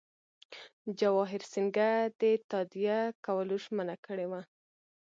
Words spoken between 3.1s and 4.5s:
کولو ژمنه کړې وه.